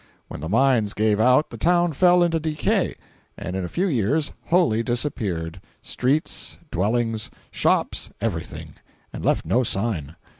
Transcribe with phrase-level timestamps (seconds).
[0.29, 2.95] When the mines gave out the town fell into decay,
[3.37, 10.15] and in a few years wholly disappeared—streets, dwellings, shops, everything—and left no sign.